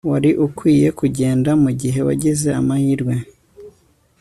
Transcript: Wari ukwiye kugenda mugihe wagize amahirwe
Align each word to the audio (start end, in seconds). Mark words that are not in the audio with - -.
Wari 0.09 0.31
ukwiye 0.45 0.87
kugenda 0.99 1.51
mugihe 1.63 1.99
wagize 2.07 2.49
amahirwe 2.59 3.13